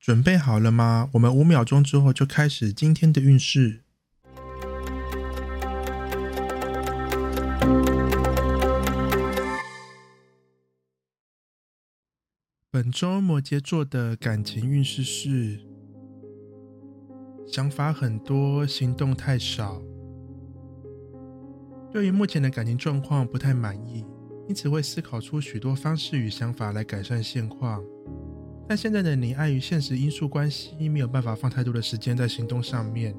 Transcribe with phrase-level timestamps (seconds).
[0.00, 1.10] 准备好了吗？
[1.12, 3.82] 我们五秒钟之后就开始今天的运势。
[12.70, 15.60] 本周摩羯座的感情运势是：
[17.46, 19.82] 想法很多，行动太少。
[21.92, 24.02] 对于目前的感情状况不太满意，
[24.48, 27.84] 因此会思考出许多方式与想法来改善现况。
[28.70, 33.12] 但现在的你碍于现实因素关系，没有办法放太多的时间在行动上面，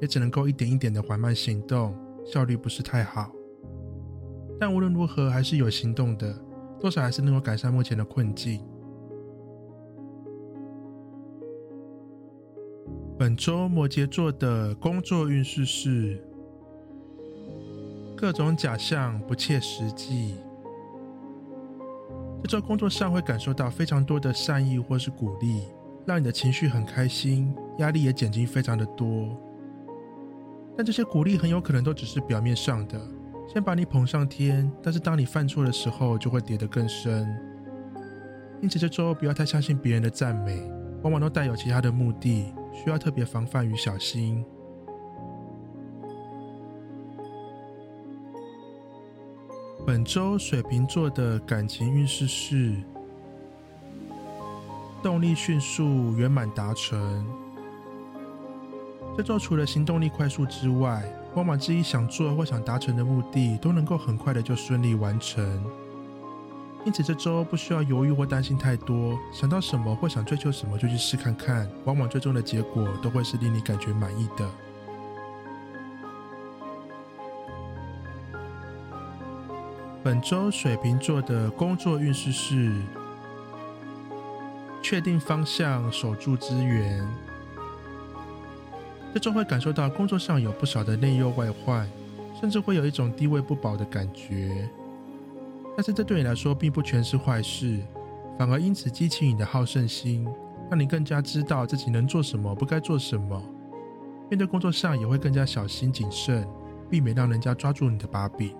[0.00, 3.30] 也只能够一点一点的缓慢行动，效率不是太好。
[4.58, 6.34] 但无论如何，还是有行动的，
[6.80, 8.62] 多少还是能够改善目前的困境。
[13.18, 16.18] 本周摩羯座的工作运势是。
[18.16, 20.36] 各种假象不切实际。
[22.44, 25.62] 这周工作上会感受到非常多的善意或是鼓励，
[26.04, 29.34] 让你的情绪很开心，压力也减轻非常的多。
[30.76, 33.00] 但这些鼓励很有可能都只是表面上的，
[33.50, 37.26] 先把你捧上天，但是当你犯错的时候，就会跌得更深。
[38.60, 40.70] 因此这周不要太相信别人的赞美，
[41.02, 44.44] 往往都带有其他的目的，需要特别防范与小心。
[49.86, 52.74] 本周水瓶座的感情运势是
[55.02, 57.26] 动力迅速、圆满达成。
[59.14, 61.04] 这周除了行动力快速之外，
[61.34, 65.62] 往往自己想做或想达成的目的都能够很快的就顺利完成。
[66.86, 74.50] 因此这周不需要犹豫或担心太多，想到什么或想追求什么就去试看看，往往最终的结果都会是令你感觉满意的。
[80.04, 82.70] 本周水瓶座的工作运势是：
[84.82, 87.02] 确定方向，守住资源。
[89.14, 91.88] 这周会感受到工作上有不少的内忧外患，
[92.38, 94.68] 甚至会有一种地位不保的感觉。
[95.74, 97.80] 但是这对你来说并不全是坏事，
[98.38, 100.28] 反而因此激起你的好胜心，
[100.70, 103.42] 让你更加知道自己能做什么，不该做什么。
[104.28, 106.46] 面对工作上也会更加小心谨慎，
[106.90, 108.54] 避免让人家抓住你的把柄。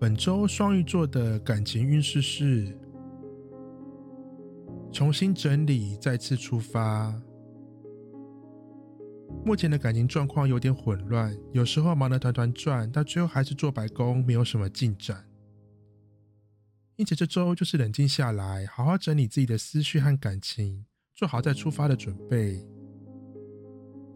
[0.00, 2.74] 本周双鱼座的感情运势是
[4.90, 7.14] 重新整理，再次出发。
[9.44, 15.22] 目前的感情状况有点混乱，有时候忙得团团转，但最后还是做白工，没有什么进展。
[16.96, 20.82] 因此这周就是冷静下来，好好整理自己的思绪和感情，
[21.14, 22.66] 做好再出发的准备。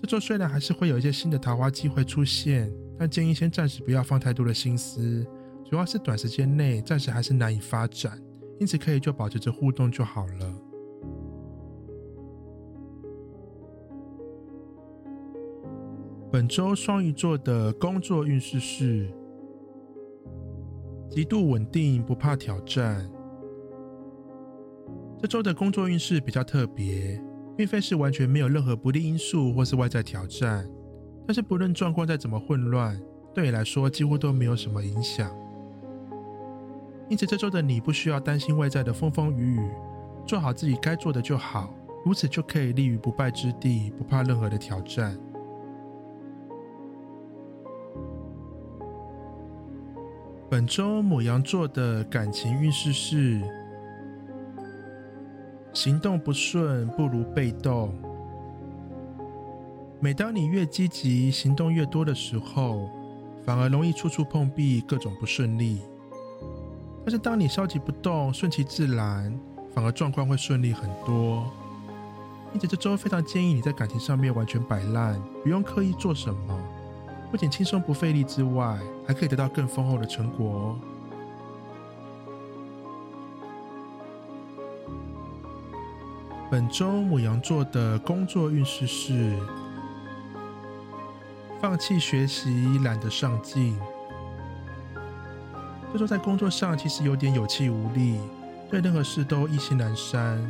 [0.00, 5.26] 这周虽然还是会有一些新的桃花机会出现，但建议先暂时不要放太多的心思。
[5.74, 8.16] 主要是短时间内暂时还是难以发展，
[8.60, 10.54] 因此可以就保持着互动就好了。
[16.30, 19.10] 本周双鱼座的工作运势是
[21.10, 23.10] 极度稳定，不怕挑战。
[25.18, 27.20] 这周的工作运势比较特别，
[27.56, 30.70] 并非是完全没有任何不利因素或是外在挑战，
[31.26, 32.96] 但是不论状况再怎么混乱，
[33.34, 35.36] 对你来说几乎都没有什么影响。
[37.08, 39.70] 因此，这周的你不需要担心外在的风风雨雨，
[40.26, 41.72] 做好自己该做的就好，
[42.04, 45.16] 如此就可以立于不败之地，不怕任何的挑战。
[50.48, 53.42] 本周母羊座的感情运势是：
[55.72, 57.92] 行动不顺不如被动。
[60.00, 62.88] 每当你越积极、行动越多的时候，
[63.42, 65.80] 反而容易处处碰壁，各种不顺利。
[67.04, 69.38] 但是当你消极不动，顺其自然，
[69.74, 71.52] 反而状况会顺利很多。
[72.54, 76.58] 因此这周非常建议你在感情上面完全摆烂，不用刻意做什么，
[77.30, 80.78] 不仅轻松不费力之外，还可以得到更丰厚的成果哦。
[86.50, 89.36] 本周母羊座的工作运势是：
[91.60, 93.76] 放弃学习，懒得上进。
[95.94, 98.18] 这周在工作上其实有点有气无力，
[98.68, 100.44] 对任何事都意兴阑珊，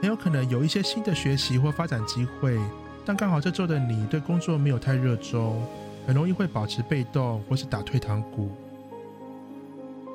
[0.00, 2.56] 很有可能有一些新的学习或发展机会，
[3.04, 5.60] 但刚好这周的你对工作没有太热衷，
[6.06, 8.48] 很容易会保持被动或是打退堂鼓。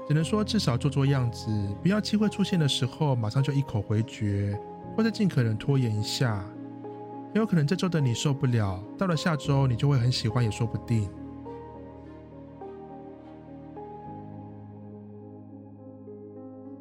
[0.08, 1.52] 只能说至少做做样子，
[1.84, 4.58] 不要机会出现的时候马上就一口回绝，
[4.96, 6.42] 或者尽可能拖延一下。
[7.34, 11.10] 很有可能这周的你受不了，到了下周你就会很喜欢也说不定。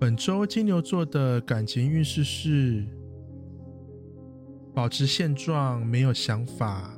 [0.00, 2.86] 本周金牛座的感情运势是
[4.72, 6.94] 保持现状，没有想法。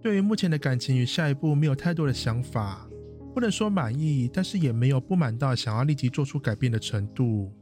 [0.00, 2.88] 对于目前的感情与下一步没有太多的想法，
[3.34, 7.52] 不能说满意，但是也没有不满到想要立即做出改变的程度。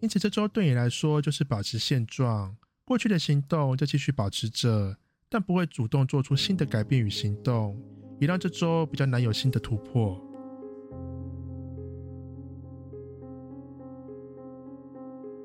[0.00, 4.96] 因此这周对你来说就是保持现状，过去的行动就继续保持着，
[5.28, 7.80] 但不会主动做出新的改变与行动，
[8.18, 10.20] 也让这周比较难有新的突破。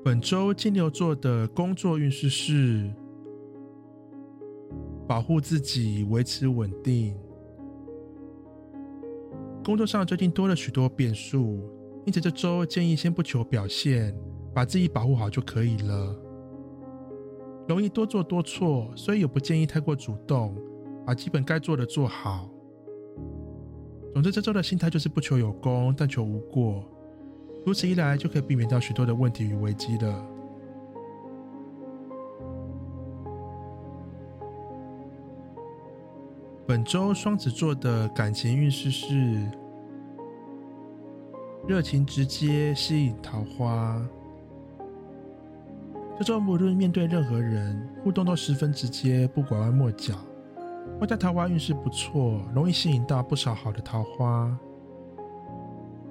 [0.02, 2.90] 本周金牛座的工作运势是
[5.06, 7.14] 保护自己，维持稳定。
[9.62, 11.60] 工作上最近多了许多变数，
[12.06, 14.18] 因此这周建议先不求表现，
[14.54, 16.16] 把自己保护好就可以了。
[17.68, 20.56] 容易多做多错，所以也不建议太过主动，
[21.04, 22.48] 把基本该做的做好。
[24.14, 26.90] 总之，这周的心态就是不求有功，但求无过。
[27.64, 30.26] 如此一来，就可以避免掉许多的问题与危机了。
[36.66, 39.44] 本周双子座的感情运势是
[41.66, 44.00] 热情直接，吸引桃花。
[46.16, 50.14] 这周无论面对任何人，互动都十分直接，不拐弯抹角。
[51.00, 54.58] 外在桃花运势不错，容易吸引到不少好的桃花。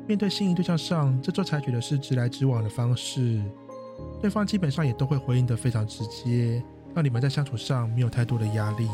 [0.10, 3.40] 面对心仪对象上，这周采取的是直来直往的方式，
[4.20, 6.64] 对方基本上也都会回应的非常直接，
[6.96, 8.90] 让你们在相处上没有太多的压力。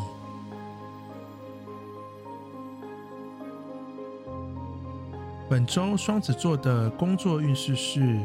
[5.49, 8.19] 本周双子座的工作运势是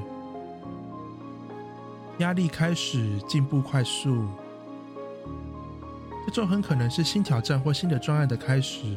[2.18, 4.24] 压力开始，进步快速。
[6.26, 8.96] 这周很可能是新挑战或新的专案的开始，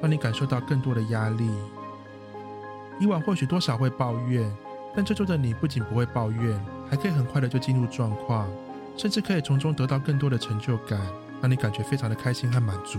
[0.00, 1.46] 让你感受到更多的压力。
[2.98, 4.50] 以往或许多少会抱怨，
[4.94, 6.58] 但这周的你不仅不会抱怨，
[6.88, 8.48] 还可以很快的就进入状况，
[8.96, 11.00] 甚至可以从中得到更多的成就感，
[11.42, 12.98] 让你感觉非常的开心和满足。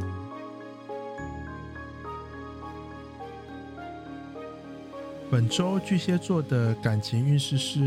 [5.29, 7.81] 本周巨蟹座的感情运势是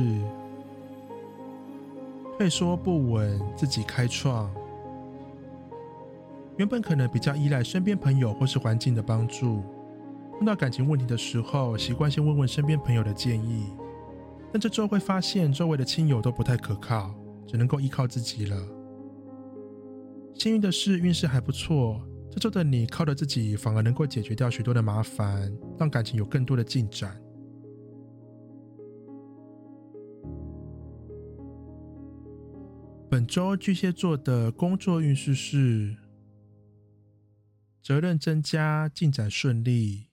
[2.36, 4.50] 退缩不稳，自己开创。
[6.56, 9.62] 原本可能比较依赖身边朋友或是环境的帮助。
[10.40, 13.66] 碰到感情问题的时候，习惯先问问身边朋友的建议，
[14.50, 17.14] 但这周会发现周围的亲友都不太可靠，
[17.46, 18.56] 只能够依靠自己了。
[20.32, 22.00] 幸运的是，运势还不错，
[22.30, 27.20] 这周的你靠着自己，反而能够解决掉许多的麻烦，让感情有更多的进展。
[33.10, 35.94] 本周巨蟹座的工作运势是
[37.82, 40.06] 责任增加，进展顺利。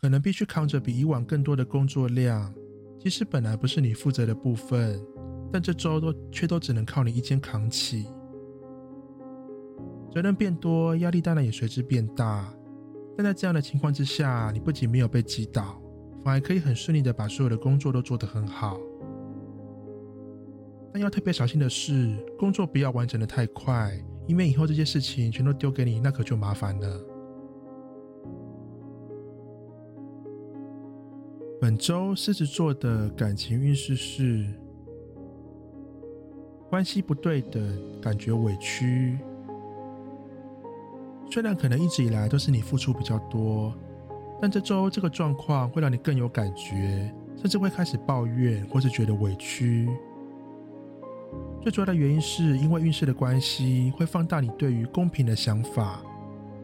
[0.00, 2.52] 可能必须扛着比以往更多的工作量，
[2.98, 4.98] 即使本来不是你负责的部分，
[5.52, 8.06] 但这周都却都只能靠你一肩扛起。
[10.10, 12.50] 责任变多，压力当然也随之变大。
[13.16, 15.78] 但在这样的情况之下，你不仅没有被击倒，
[16.24, 18.80] 反而可以很顺利的把所有的工作都做得很好。
[20.92, 23.92] 但要特别小心的是，工作不要完成的太快，
[24.26, 27.00] 因为以后这些事情全都丢给你，那可就麻烦了。
[31.60, 34.46] 本周狮子座的感情运势是
[36.70, 39.18] 关系不对等，感觉委屈。
[41.30, 43.74] 虽然可能一直以来都是你付出比较多，
[44.40, 49.86] 但这周这个状况会让你更有感觉，甚至会开始抱怨或是觉得委屈。
[51.60, 56.02] 最主要的原因是因为运势的关系，会放大你对于公平的想法。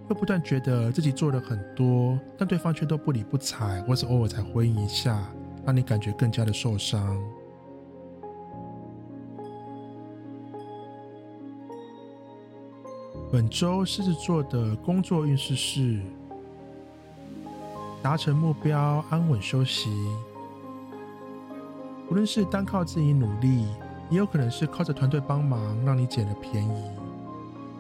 [0.08, 5.20] 会不断觉得自己做了很多，但对方却都不理不睬，或是偶尔才回应一下，
[5.64, 7.20] 让你感觉更加的受伤。
[13.32, 16.00] 本周狮子座的工作运势是
[18.00, 19.90] 达成目标，安稳休息。
[22.08, 23.66] 无论是单靠自己努力，
[24.08, 26.84] 也有可能是靠着团队帮忙，让你捡了便宜。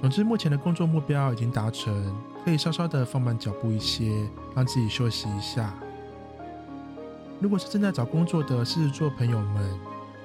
[0.00, 5.74] 总之，目前的工作目标已经达成，可以稍稍的放慢脚步一些，让自己休息一下。
[7.40, 9.80] 如果是正在找工作的狮子座朋友们，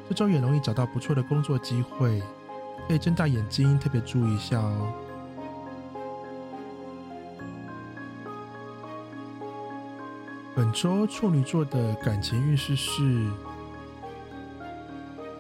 [0.08, 2.22] 这周也容易找到不错的工作机会，
[2.88, 4.94] 可以睁大眼睛，特别注意一下哦。
[10.54, 13.32] 本周处女座的感情运势是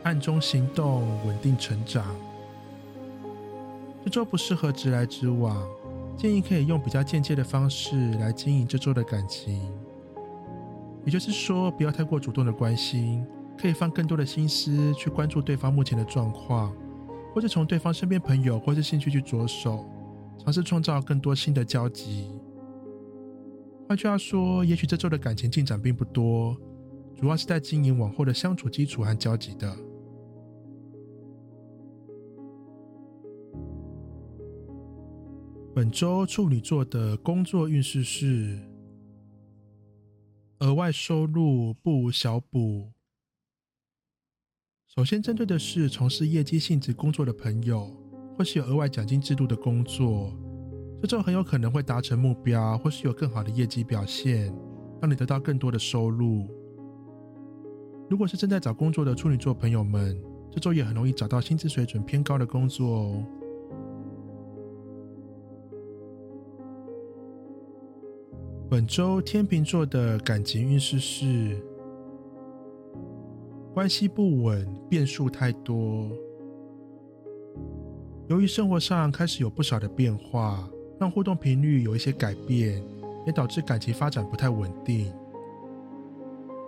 [0.03, 2.05] 暗中行动，稳定成长。
[4.03, 5.63] 这周不适合直来直往，
[6.17, 9.62] 建议可以用比较间接的方式来经营这周的感情。
[11.05, 13.25] 也就是说，不要太过主动的关心，
[13.58, 16.74] 可以放更多的心思去关注对方目前的状况，
[17.34, 19.86] 或者从对方身边朋友或是兴趣去着手，
[20.43, 22.31] 尝试创造更多新的交集。
[23.88, 26.55] 换句话说，也许这周的感情进展并不多，
[27.20, 29.75] 主要是在经营往后的相处基础和交集的。
[35.74, 38.60] 本周处女座的工作运势是
[40.60, 42.92] 额外收入不小补。
[44.86, 47.90] 首先针对的是从事业绩性质工作的朋友，
[48.38, 50.38] 或是有额外奖金制度的工作。
[51.01, 54.54] 这周很有可能会达成目标，或是有更好的业绩表现，
[55.01, 56.50] 让你得到更多的收入。
[58.10, 63.25] 如果是正在找工作的处女座朋友们，这周也很容易找到薪资水准偏高的工作哦。
[68.72, 71.62] 本周天秤座的感情运势是
[73.74, 76.10] 关系不稳，变数太多。
[78.30, 80.66] 由于生活上开始有不少的变化。
[80.98, 82.82] 让互动频率有一些改变，
[83.25, 85.12] 也导致感情发展不太稳定。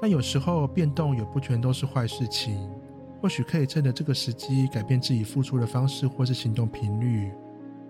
[0.02, 2.68] 但有时候变动也不全都是坏事情，
[3.22, 7.32] 或许可以趁着这个时机改变自己付出的方式或是行动频率，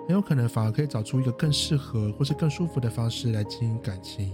[0.07, 4.31] 很有可能反而可以找出一个更适合或是更舒服的方式来经营感情。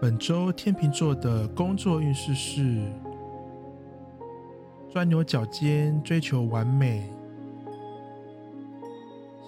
[0.00, 2.90] 本周天秤座的工作运势是。
[4.92, 7.08] 钻牛角尖，追求完美。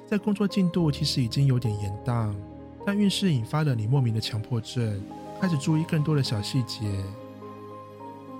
[0.06, 2.32] 在工作进度其实已经有点延宕，
[2.86, 5.02] 但运势引发了你莫名的强迫症，
[5.40, 6.84] 开始注意更多的小细节。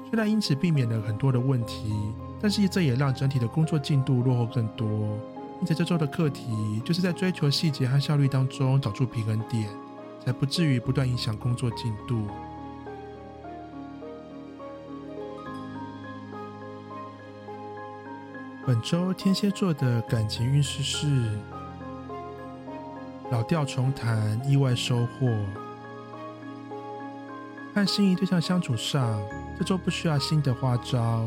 [0.09, 1.92] 虽然因此避免了很多的问题，
[2.42, 4.87] 但是这也让整体的工作进度落后更多。
[5.61, 9.68] 因此这周的课题就是在追求细节和效率当中找出平衡点，
[10.25, 12.26] 才不至于不断影响工作进度。
[18.66, 21.38] 本周天蝎座的感情运势是
[23.30, 25.28] 老调重弹，意外收获。
[27.75, 29.20] 和心仪对象相处上，
[29.58, 31.26] 这周不需要新的花招，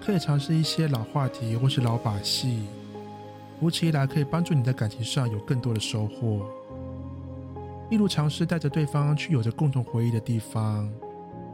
[0.00, 2.62] 可以尝试一些老话题或是老把戏，
[3.60, 6.48] 如此一来可以帮助你在感情上有更多的收获。
[7.90, 10.90] 例如尝试带着对方去有着共同回忆的地方，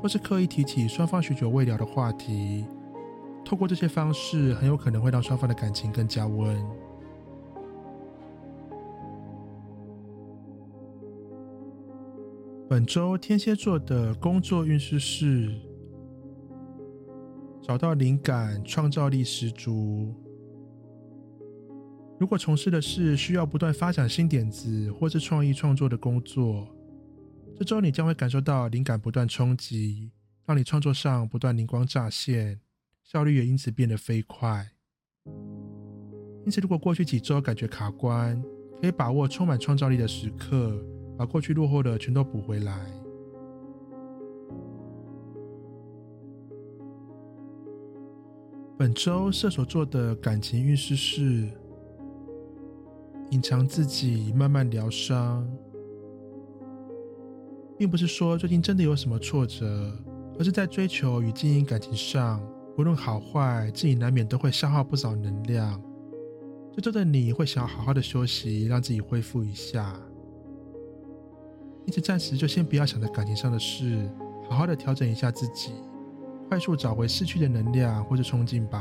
[0.00, 2.64] 或是刻意提起双方许久未聊的话题。
[3.44, 6.56] 透过这些方式，很有可能会让双方的感情更加温。
[12.66, 15.54] 本周天蝎座的工作运势是
[17.66, 20.14] 找到灵感，创造力十足。
[22.20, 26.68] 如果从事的是需要不断发展新点子或是创意创作的工作，
[27.56, 30.10] 这周你将会感受到灵感不断冲击，
[30.44, 32.60] 让你创作上不断灵光乍现。
[33.02, 34.68] 效率也因此变得飞快。
[36.44, 38.42] 因此，如果过去几周感觉卡关，
[38.78, 40.78] 可以把握充满创造力的时刻，
[41.16, 43.03] 把过去落后的全都补回来。
[48.76, 51.48] 本周射手座的感情运势是
[53.30, 55.48] 隐藏自己，慢慢疗伤，
[57.78, 59.96] 并不是说最近真的有什么挫折，
[60.38, 62.42] 而是在追求与经营感情上。
[62.76, 65.80] 无论好坏，自己难免都会消耗不少能量。
[66.72, 69.96] 这周的你会想要好好的休息，让自己恢复一下。
[71.86, 74.10] 因此，暂时就先不要想着感情上的事，
[74.48, 75.70] 好好的调整一下自己，
[76.54, 78.80] 快速找回失去的能量或者冲劲吧。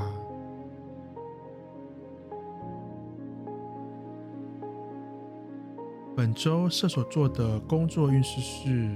[6.15, 8.95] 本周射手座的工作运势是：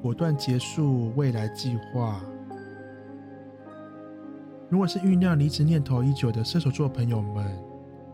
[0.00, 2.20] 果断结束未来计划。
[4.70, 7.52] 如果是酝酿离职念头已久的射手座朋友们，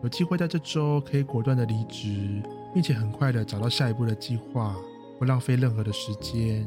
[0.02, 4.75] 有机会在这周可以果断的离职，并且很快的找到下一步的计划，
[5.19, 6.66] 不浪费任何的时间。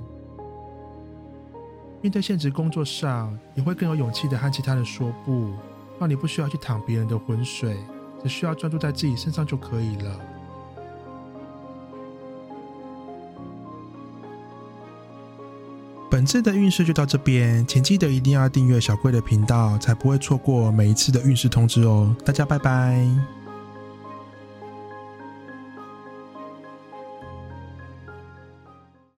[2.07, 5.51] 面对现职工作上，也会更有勇气的和其他人说不，
[5.99, 7.75] 让你不需要去淌别人的浑水，
[8.23, 10.17] 只需要专注在自己身上就可以了。
[16.09, 22.15] 本次的运势就到这边，请记得一定要订阅小贵的频道，才不会错过每一次的运势通知哦。
[22.23, 23.05] 大家拜拜。